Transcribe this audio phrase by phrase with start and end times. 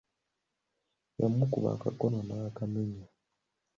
[1.19, 3.07] Yamukuba akakono n'akamenya.